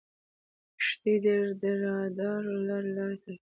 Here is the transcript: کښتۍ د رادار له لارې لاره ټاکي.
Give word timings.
کښتۍ 0.79 1.15
د 1.61 1.63
رادار 1.83 2.41
له 2.49 2.55
لارې 2.67 2.89
لاره 2.95 3.17
ټاکي. 3.23 3.33